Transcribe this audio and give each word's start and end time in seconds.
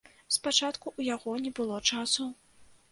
Спачатку 0.37 0.87
ў 0.99 1.13
яго 1.15 1.37
не 1.45 1.51
было 1.61 1.81
часу. 1.93 2.31